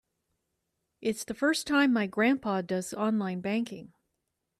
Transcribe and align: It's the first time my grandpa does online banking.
It's 0.99 1.23
the 1.23 1.35
first 1.35 1.67
time 1.67 1.93
my 1.93 2.07
grandpa 2.07 2.61
does 2.61 2.91
online 2.91 3.39
banking. 3.39 3.93